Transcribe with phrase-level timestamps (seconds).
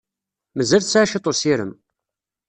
[0.55, 1.71] Mazal tesɛa cwiṭ n ussirem.